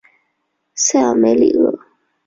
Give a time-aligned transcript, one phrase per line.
[0.73, 1.79] 塞尔梅里厄。